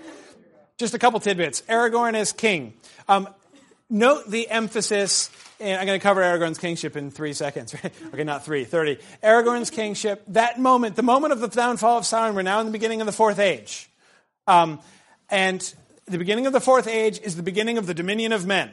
[0.77, 1.62] Just a couple tidbits.
[1.63, 2.73] Aragorn is king.
[3.09, 3.27] Um,
[3.89, 5.30] note the emphasis.
[5.60, 7.75] And I'm going to cover Aragorn's kingship in three seconds.
[8.13, 8.97] okay, not three, 30.
[9.23, 12.71] Aragorn's kingship, that moment, the moment of the downfall of Sauron, we're now in the
[12.71, 13.89] beginning of the fourth age.
[14.47, 14.80] Um,
[15.30, 15.73] and
[16.06, 18.71] the beginning of the fourth age is the beginning of the dominion of men.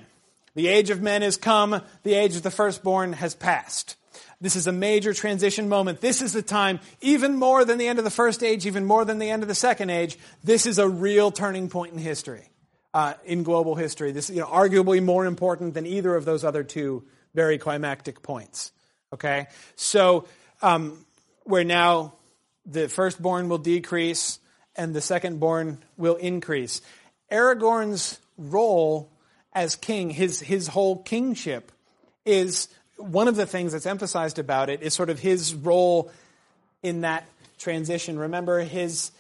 [0.54, 3.96] The age of men is come, the age of the firstborn has passed.
[4.40, 6.00] This is a major transition moment.
[6.00, 9.04] This is the time, even more than the end of the first age, even more
[9.04, 12.48] than the end of the second age, this is a real turning point in history,
[12.96, 14.10] uh, in global history.
[14.10, 17.04] This is you know, arguably more important than either of those other two
[17.34, 18.72] very climactic points.
[19.12, 19.48] Okay?
[19.74, 20.26] So,
[20.62, 21.04] um,
[21.44, 22.14] where now
[22.64, 24.38] the firstborn will decrease
[24.76, 26.80] and the secondborn will increase.
[27.30, 29.12] Aragorn's role
[29.52, 31.72] as king, his, his whole kingship,
[32.24, 36.10] is one of the things that's emphasized about it is sort of his role
[36.82, 37.26] in that
[37.58, 38.18] transition.
[38.18, 39.10] Remember, his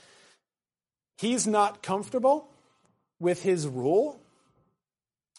[1.18, 2.48] he's not comfortable
[3.20, 4.20] with his rule.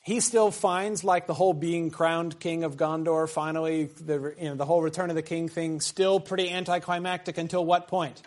[0.03, 4.55] He still finds like the whole being crowned king of Gondor, finally, the, you know,
[4.55, 8.21] the whole return of the king thing, still pretty anticlimactic until what point?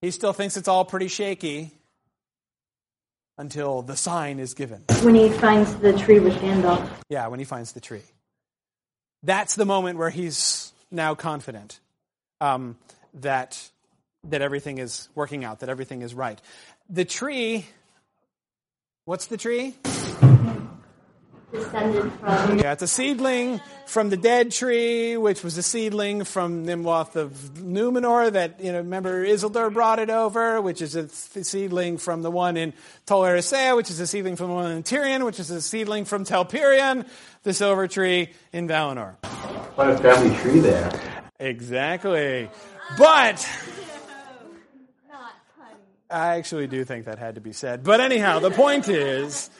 [0.00, 1.70] He still thinks it's all pretty shaky
[3.38, 4.82] until the sign is given.
[5.02, 6.88] When he finds the tree with Gandalf.
[7.08, 8.02] Yeah, when he finds the tree.
[9.22, 11.78] That's the moment where he's now confident
[12.40, 12.76] um,
[13.14, 13.70] that
[14.24, 16.40] that everything is working out, that everything is right.
[16.90, 17.66] The tree.
[19.04, 19.74] What's the tree?
[21.50, 26.64] Descended from Yeah, it's a seedling from the dead tree, which was a seedling from
[26.64, 31.44] Nimloth of Numenor that, you know, remember Isildur brought it over, which is a th-
[31.44, 34.84] seedling from the one in Tol Eressëa, which is a seedling from the one in
[34.84, 37.04] Tirion, which is a seedling from Telperion,
[37.42, 39.16] the silver tree in Valinor.
[39.74, 40.92] What a family tree there.
[41.40, 42.48] Exactly.
[42.96, 43.44] But
[46.12, 47.82] I actually do think that had to be said.
[47.82, 49.50] But anyhow, the point is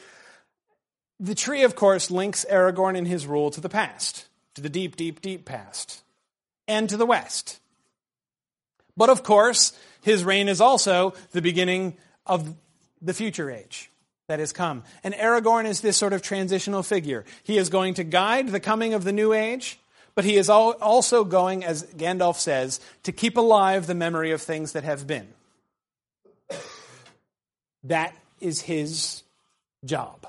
[1.19, 4.95] the tree, of course, links Aragorn and his rule to the past, to the deep,
[4.95, 6.03] deep, deep past,
[6.67, 7.59] and to the west.
[8.95, 12.53] But of course, his reign is also the beginning of
[13.01, 13.89] the future age
[14.27, 14.83] that has come.
[15.03, 17.25] And Aragorn is this sort of transitional figure.
[17.43, 19.79] He is going to guide the coming of the new age,
[20.15, 24.73] but he is also going, as Gandalf says, to keep alive the memory of things
[24.73, 25.27] that have been.
[27.83, 29.23] That is his
[29.83, 30.25] job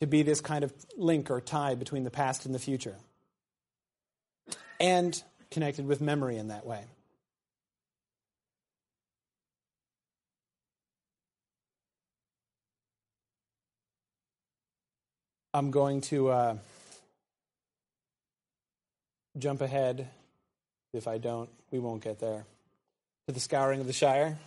[0.00, 2.96] to be this kind of link or tie between the past and the future.
[4.80, 6.84] And connected with memory in that way.
[15.54, 16.56] I'm going to uh,
[19.38, 20.08] jump ahead.
[20.94, 22.44] If I don't, we won't get there.
[23.28, 24.38] To the scouring of the Shire.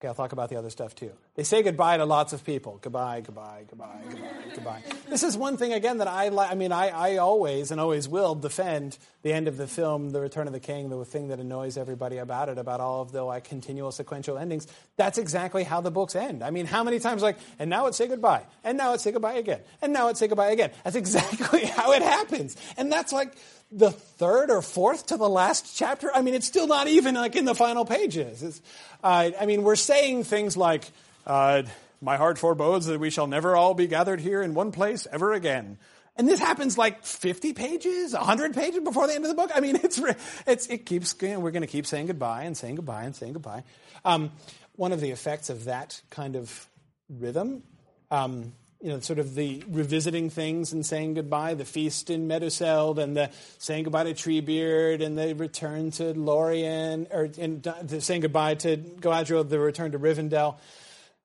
[0.00, 1.10] Okay, I'll talk about the other stuff too.
[1.34, 2.78] They say goodbye to lots of people.
[2.80, 4.82] Goodbye, goodbye, goodbye, goodbye, goodbye.
[5.08, 6.52] This is one thing again that I like.
[6.52, 10.20] I mean, I, I always and always will defend the end of the film, The
[10.20, 13.24] Return of the King, the thing that annoys everybody about it, about all of the
[13.24, 14.68] like continual sequential endings.
[14.96, 16.44] That's exactly how the books end.
[16.44, 19.10] I mean, how many times like, and now it's say goodbye, and now it's say
[19.10, 20.70] goodbye again, and now it's say goodbye again.
[20.84, 23.36] That's exactly how it happens, and that's like
[23.70, 26.10] the third or fourth to the last chapter.
[26.14, 28.62] I mean, it's still not even like in the final pages.
[29.02, 30.90] Uh, I mean, we're saying things like,
[31.26, 31.62] uh,
[32.00, 35.32] "My heart forebodes that we shall never all be gathered here in one place ever
[35.32, 35.78] again."
[36.16, 39.52] And this happens like 50 pages, 100 pages before the end of the book.
[39.54, 40.00] I mean, it's,
[40.46, 43.14] it's it keeps, you know, we're going to keep saying goodbye and saying goodbye and
[43.14, 43.62] saying goodbye.
[44.04, 44.32] Um,
[44.74, 46.66] one of the effects of that kind of
[47.08, 47.62] rhythm
[48.10, 52.98] um, you know, sort of the revisiting things and saying goodbye, the feast in Meduseld
[52.98, 58.20] and the saying goodbye to Treebeard and the return to Lorien, or in, the saying
[58.20, 60.56] goodbye to Galadriel, the return to Rivendell,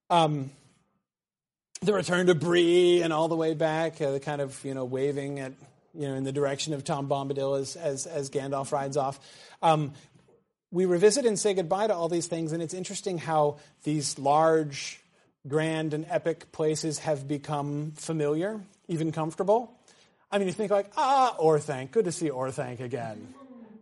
[0.09, 0.49] um,
[1.81, 4.85] the return to Bree and all the way back, uh, the kind of, you know,
[4.85, 5.53] waving at,
[5.93, 9.19] you know, in the direction of Tom Bombadil as, as, as Gandalf rides off.
[9.61, 9.93] Um,
[10.71, 15.02] we revisit and say goodbye to all these things, and it's interesting how these large
[15.47, 19.73] grand and epic places have become familiar, even comfortable.
[20.31, 23.33] I mean, you think like, ah, Orthanc, good to see Orthanc again.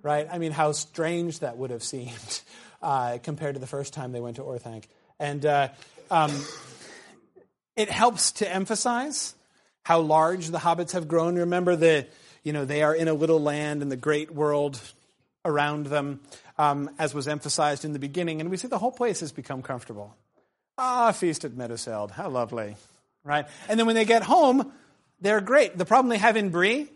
[0.02, 0.28] right?
[0.32, 2.42] I mean, how strange that would have seemed
[2.82, 4.86] uh, compared to the first time they went to Orthanc.
[5.20, 5.70] And uh,
[6.10, 6.32] um,
[7.76, 9.36] it helps to emphasize
[9.84, 11.36] how large the hobbits have grown.
[11.36, 12.10] Remember that,
[12.44, 14.80] you know, they are in a little land in the great world
[15.46, 16.20] around them,
[16.58, 19.62] um, as was emphasized in the beginning, and we see the whole place has become
[19.62, 20.16] comfortable.
[20.78, 22.76] Ah, feast at Meduseld, how lovely,
[23.24, 23.46] right?
[23.68, 24.72] And then when they get home,
[25.20, 25.78] they're great.
[25.78, 26.90] The problem they have in Bree,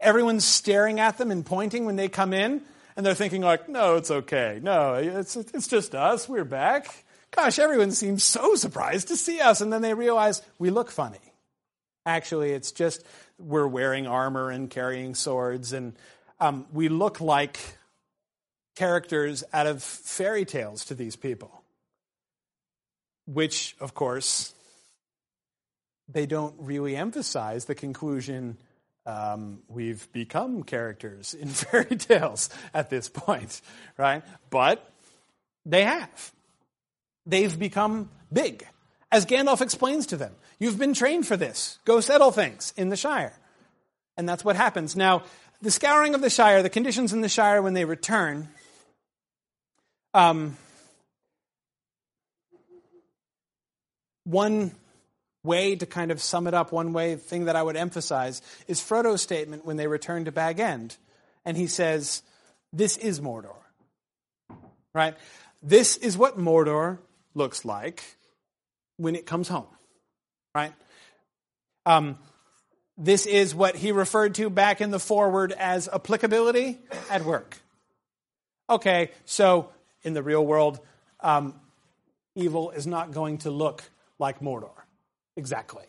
[0.00, 2.62] everyone's staring at them and pointing when they come in,
[2.96, 4.58] and they're thinking like, no, it's okay.
[4.62, 6.28] No, it's, it's just us.
[6.28, 7.04] We're back.
[7.30, 9.60] Gosh, everyone seems so surprised to see us.
[9.60, 11.18] And then they realize we look funny.
[12.04, 13.04] Actually, it's just
[13.38, 15.94] we're wearing armor and carrying swords, and
[16.40, 17.58] um, we look like
[18.74, 21.59] characters out of fairy tales to these people.
[23.32, 24.54] Which, of course,
[26.08, 28.56] they don't really emphasize the conclusion
[29.06, 33.60] um, we've become characters in fairy tales at this point,
[33.96, 34.22] right?
[34.50, 34.88] But
[35.64, 36.32] they have.
[37.26, 38.66] They've become big.
[39.12, 41.78] As Gandalf explains to them, you've been trained for this.
[41.84, 43.34] Go settle things in the Shire.
[44.16, 44.96] And that's what happens.
[44.96, 45.22] Now,
[45.62, 48.48] the scouring of the Shire, the conditions in the Shire when they return,
[50.14, 50.56] um,
[54.30, 54.72] one
[55.42, 58.80] way to kind of sum it up, one way thing that I would emphasize is
[58.80, 60.96] Frodo's statement when they return to Bag End.
[61.44, 62.22] And he says,
[62.72, 63.56] This is Mordor.
[64.94, 65.16] Right?
[65.62, 66.98] This is what Mordor
[67.34, 68.02] looks like
[68.96, 69.66] when it comes home.
[70.54, 70.72] Right?
[71.86, 72.18] Um,
[72.98, 76.78] this is what he referred to back in the foreword as applicability
[77.08, 77.56] at work.
[78.68, 79.70] Okay, so
[80.02, 80.80] in the real world,
[81.20, 81.54] um,
[82.34, 83.82] evil is not going to look
[84.20, 84.70] like Mordor.
[85.36, 85.86] Exactly.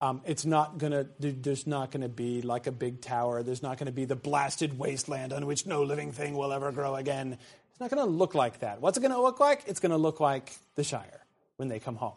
[0.00, 1.06] Um, it's not gonna.
[1.18, 3.42] There's not gonna be like a big tower.
[3.42, 6.96] There's not gonna be the blasted wasteland on which no living thing will ever grow
[6.96, 7.36] again.
[7.70, 8.80] It's not gonna look like that.
[8.80, 9.64] What's it gonna look like?
[9.66, 11.20] It's gonna look like the Shire
[11.56, 12.14] when they come home.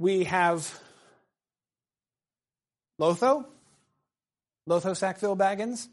[0.00, 0.80] We have
[3.00, 3.46] Lotho,
[4.68, 5.86] Lotho Sackville Baggins,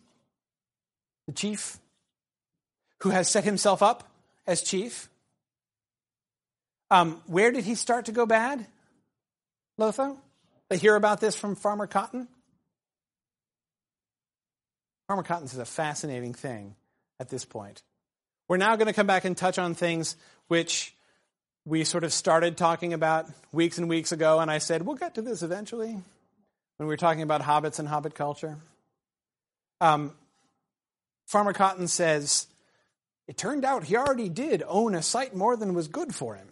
[1.27, 1.79] the chief,
[3.05, 4.03] who has set himself up
[4.47, 5.09] as chief.
[6.89, 8.65] Um, where did he start to go bad,
[9.79, 10.17] Lotho?
[10.69, 12.27] They hear about this from Farmer Cotton.
[15.07, 16.73] Farmer Cotton is a fascinating thing
[17.19, 17.83] at this point.
[18.47, 20.15] We're now going to come back and touch on things
[20.47, 20.91] which
[21.63, 25.13] we sort of started talking about weeks and weeks ago, and I said, we'll get
[25.13, 26.01] to this eventually when
[26.79, 28.57] we were talking about hobbits and hobbit culture.
[29.79, 30.11] Um,
[31.27, 32.47] Farmer Cotton says,
[33.27, 36.47] it turned out he already did own a site more than was good for him.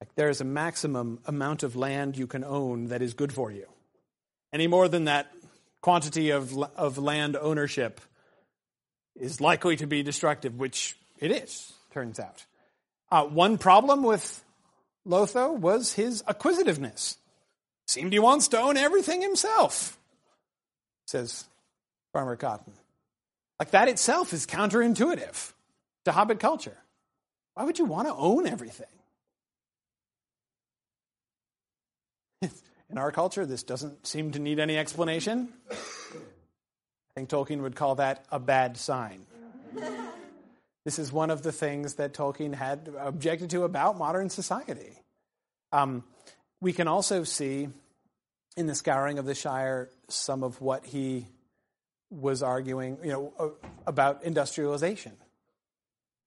[0.00, 3.66] Like there's a maximum amount of land you can own that is good for you.
[4.52, 5.32] Any more than that
[5.80, 8.00] quantity of, of land ownership
[9.16, 12.44] is likely to be destructive, which it is, turns out.
[13.10, 14.42] Uh, one problem with
[15.06, 17.16] Lotho was his acquisitiveness.
[17.86, 19.98] Seemed he wants to own everything himself,
[21.06, 21.44] says
[22.12, 22.72] Farmer Cotton.
[23.58, 25.52] Like that itself is counterintuitive
[26.04, 26.76] to Hobbit culture.
[27.54, 28.86] Why would you want to own everything?
[32.90, 35.48] In our culture, this doesn't seem to need any explanation.
[35.70, 35.76] I
[37.14, 39.24] think Tolkien would call that a bad sign.
[40.84, 44.98] this is one of the things that Tolkien had objected to about modern society.
[45.70, 46.02] Um,
[46.60, 47.68] we can also see
[48.56, 51.26] in the scouring of the Shire some of what he
[52.10, 53.48] was arguing, you know, uh,
[53.86, 55.12] about industrialization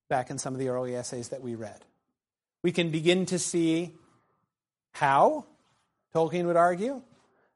[0.10, 1.84] back in some of the early essays that we read.
[2.64, 3.94] We can begin to see
[4.92, 5.46] how
[6.14, 7.02] Tolkien would argue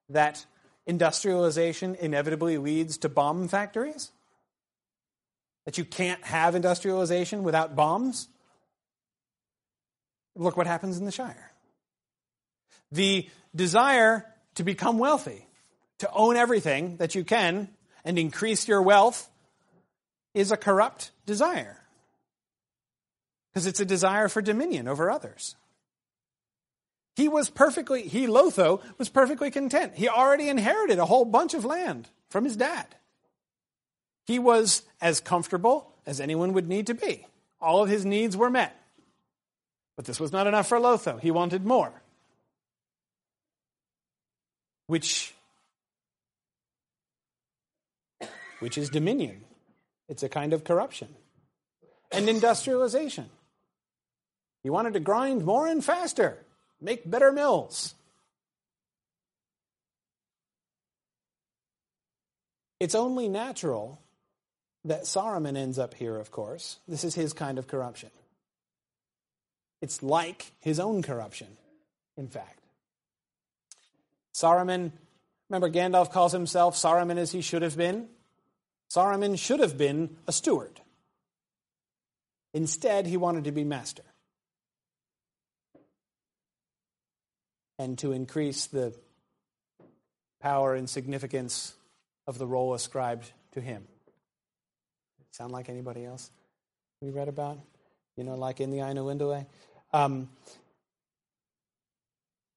[0.10, 0.46] that
[0.86, 4.12] industrialization inevitably leads to bomb factories,
[5.66, 8.28] that you can't have industrialization without bombs.
[10.36, 11.52] Look what happens in the Shire.
[12.92, 15.48] The desire to become wealthy,
[16.00, 17.70] to own everything that you can
[18.04, 19.30] and increase your wealth
[20.34, 21.78] is a corrupt desire.
[23.52, 25.56] Because it's a desire for dominion over others.
[27.16, 29.94] He was perfectly, he, Lotho, was perfectly content.
[29.96, 32.88] He already inherited a whole bunch of land from his dad.
[34.26, 37.28] He was as comfortable as anyone would need to be.
[37.60, 38.76] All of his needs were met.
[39.96, 41.20] But this was not enough for Lotho.
[41.20, 41.92] He wanted more.
[44.88, 45.34] Which
[48.62, 49.44] which is dominion.
[50.08, 51.10] It's a kind of corruption.
[52.12, 53.30] And industrialization.
[54.64, 56.38] He wanted to grind more and faster,
[56.80, 57.96] make better mills.
[62.80, 64.00] It's only natural
[64.86, 66.78] that Saruman ends up here, of course.
[66.88, 68.10] This is his kind of corruption.
[69.82, 71.48] It's like his own corruption,
[72.16, 72.60] in fact.
[74.34, 74.92] Saruman,
[75.50, 78.08] remember Gandalf calls himself Saruman as he should have been?
[78.92, 80.82] Saruman should have been a steward.
[82.54, 84.04] Instead, he wanted to be master.
[87.80, 88.94] And to increase the
[90.42, 91.74] power and significance
[92.28, 93.88] of the role ascribed to him.
[95.32, 96.30] Sound like anybody else
[97.00, 97.60] we read about?
[98.18, 99.46] You know, like in the Ainulindalë?
[99.94, 100.28] Um,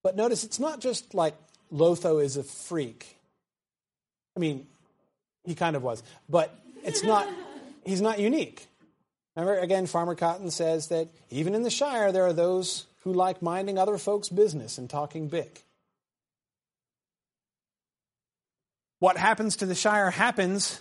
[0.02, 1.36] but notice it's not just like
[1.72, 3.18] Lotho is a freak.
[4.36, 4.66] I mean,
[5.44, 7.28] he kind of was, but it's not,
[7.84, 8.66] he's not unique.
[9.36, 13.42] Remember, again, Farmer Cotton says that even in the Shire, there are those who like
[13.42, 15.60] minding other folks' business and talking big.
[19.00, 20.80] What happens to the Shire happens,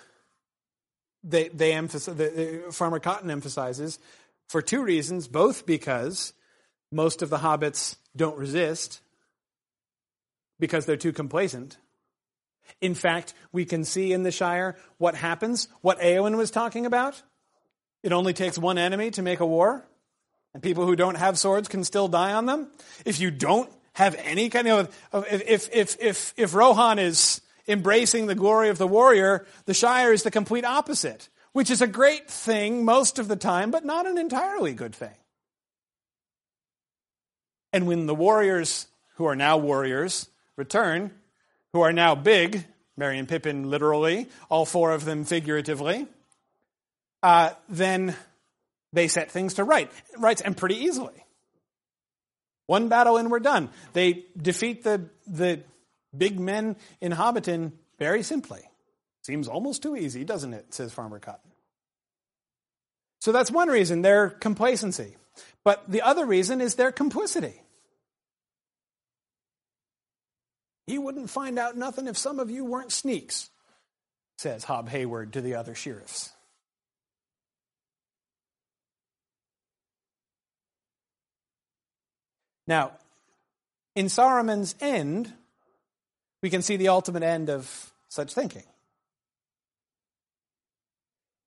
[1.23, 3.99] they, they emphasize, the, Farmer Cotton emphasizes,
[4.47, 6.31] for two reasons, both because
[6.91, 9.01] most of the hobbits don't resist,
[10.59, 11.77] because they're too complacent.
[12.81, 17.21] In fact, we can see in the Shire what happens, what Eowyn was talking about.
[18.03, 19.85] It only takes one enemy to make a war,
[20.53, 22.67] and people who don't have swords can still die on them.
[23.05, 28.35] If you don't have any kind of, if, if, if, if Rohan is embracing the
[28.35, 32.83] glory of the warrior, the Shire is the complete opposite, which is a great thing
[32.83, 35.15] most of the time, but not an entirely good thing.
[37.71, 41.11] And when the warriors, who are now warriors, return,
[41.73, 42.63] who are now big,
[42.95, 46.07] Merry and Pippin literally, all four of them figuratively,
[47.23, 48.15] uh, then
[48.93, 51.25] they set things to right, rights, and pretty easily.
[52.67, 53.69] One battle and we're done.
[53.93, 55.61] They defeat the, the
[56.15, 58.61] big men in Hobbiton very simply.
[59.23, 60.73] Seems almost too easy, doesn't it?
[60.73, 61.51] says Farmer Cotton.
[63.19, 65.15] So that's one reason, their complacency.
[65.63, 67.61] But the other reason is their complicity.
[70.87, 73.49] He wouldn't find out nothing if some of you weren't sneaks,
[74.37, 76.31] says Hob Hayward to the other sheriffs.
[82.67, 82.91] Now,
[83.95, 85.31] in Saruman's end,
[86.41, 88.63] we can see the ultimate end of such thinking.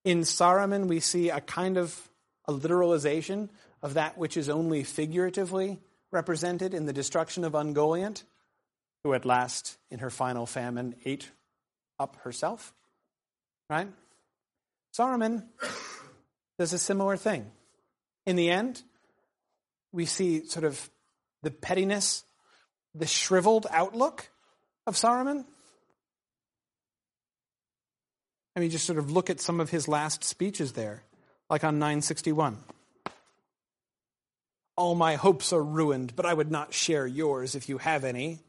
[0.04, 2.08] In Saruman, we see a kind of
[2.46, 3.48] a literalization
[3.82, 5.78] of that which is only figuratively
[6.10, 8.22] represented in the destruction of Ungoliant,
[9.06, 11.30] who at last, in her final famine, ate
[11.96, 12.74] up herself.
[13.70, 13.86] Right?
[14.98, 15.44] Saruman
[16.58, 17.52] does a similar thing.
[18.26, 18.82] In the end,
[19.92, 20.90] we see sort of
[21.44, 22.24] the pettiness,
[22.96, 24.28] the shriveled outlook
[24.88, 25.44] of Saruman.
[28.56, 31.04] I mean, just sort of look at some of his last speeches there,
[31.48, 32.58] like on 961.
[34.76, 38.40] All my hopes are ruined, but I would not share yours if you have any.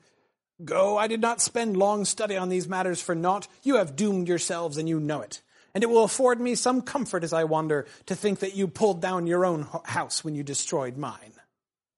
[0.63, 3.47] Go, I did not spend long study on these matters for naught.
[3.63, 5.41] You have doomed yourselves, and you know it.
[5.73, 8.99] And it will afford me some comfort as I wander to think that you pulled
[8.99, 11.33] down your own house when you destroyed mine.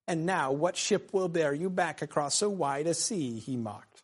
[0.07, 3.39] And now, what ship will bear you back across so wide a sea?
[3.39, 4.03] He mocked.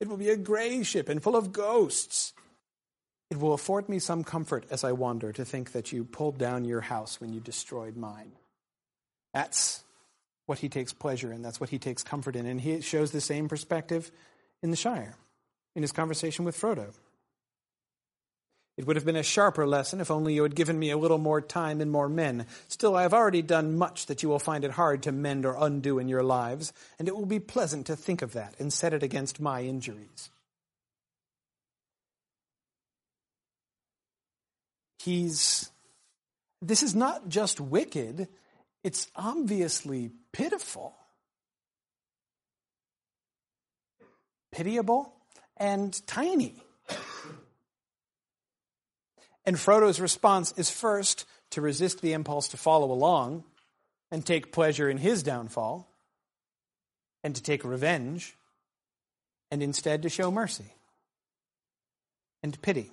[0.00, 2.34] It will be a gray ship and full of ghosts.
[3.30, 6.66] It will afford me some comfort as I wander to think that you pulled down
[6.66, 8.32] your house when you destroyed mine.
[9.32, 9.82] That's
[10.46, 11.42] what he takes pleasure in.
[11.42, 12.46] That's what he takes comfort in.
[12.46, 14.10] And he shows the same perspective
[14.62, 15.16] in the Shire,
[15.74, 16.92] in his conversation with Frodo.
[18.76, 21.18] It would have been a sharper lesson if only you had given me a little
[21.18, 22.46] more time and more men.
[22.66, 25.56] Still, I have already done much that you will find it hard to mend or
[25.56, 28.92] undo in your lives, and it will be pleasant to think of that and set
[28.92, 30.30] it against my injuries.
[34.98, 35.70] He's.
[36.60, 38.26] This is not just wicked,
[38.84, 40.94] it's obviously pitiful,
[44.52, 45.12] pitiable,
[45.56, 46.54] and tiny.
[49.46, 53.44] And Frodo's response is first to resist the impulse to follow along
[54.10, 55.88] and take pleasure in his downfall
[57.22, 58.36] and to take revenge
[59.50, 60.72] and instead to show mercy
[62.42, 62.90] and pity,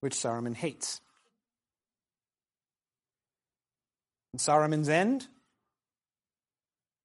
[0.00, 1.00] which Saruman hates.
[4.32, 5.26] In Saruman's end,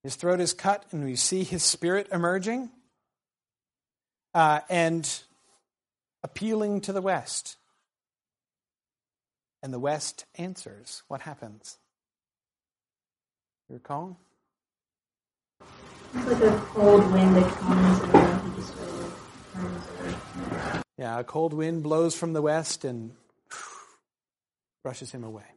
[0.03, 2.69] his throat is cut and we see his spirit emerging.
[4.33, 5.21] Uh, and
[6.23, 7.57] appealing to the West.
[9.63, 11.01] And the West answers.
[11.07, 11.77] What happens?
[13.67, 14.19] You recall?
[16.13, 19.13] It's like a cold wind that comes and he just turns
[20.97, 23.11] Yeah, a cold wind blows from the west and
[24.83, 25.56] brushes him away.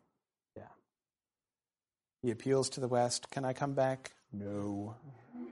[2.22, 3.30] He appeals to the west.
[3.30, 4.12] Can I come back?
[4.32, 4.94] No.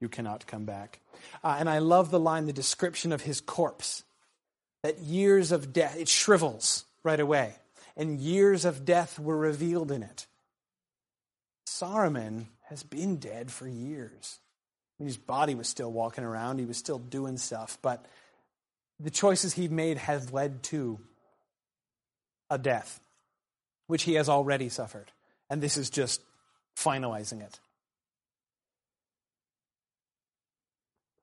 [0.00, 1.00] You cannot come back.
[1.42, 4.04] Uh, and I love the line, the description of his corpse.
[4.84, 7.56] That years of death, it shrivels right away.
[7.96, 10.28] And years of death were revealed in it.
[11.66, 14.38] Saruman has been dead for years.
[14.98, 18.06] I mean, his body was still walking around, he was still doing stuff, but
[19.00, 20.98] the choices he made have led to
[22.50, 23.00] a death,
[23.86, 25.10] which he has already suffered.
[25.50, 26.20] And this is just
[26.76, 27.58] finalizing it.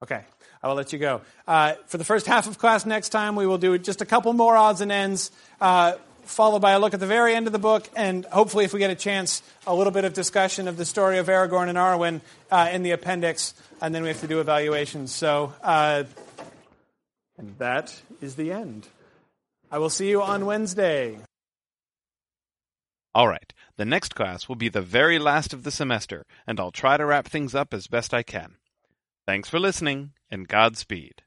[0.03, 0.21] Okay,
[0.61, 1.21] I will let you go.
[1.47, 4.33] Uh, for the first half of class next time, we will do just a couple
[4.33, 5.93] more odds and ends, uh,
[6.25, 8.79] followed by a look at the very end of the book, and hopefully, if we
[8.79, 12.21] get a chance, a little bit of discussion of the story of Aragorn and Arwen
[12.51, 15.11] uh, in the appendix, and then we have to do evaluations.
[15.11, 16.03] So, uh,
[17.37, 18.87] and that is the end.
[19.71, 21.17] I will see you on Wednesday.
[23.15, 26.73] All right, the next class will be the very last of the semester, and I'll
[26.73, 28.57] try to wrap things up as best I can.
[29.25, 31.21] Thanks for listening, and Godspeed.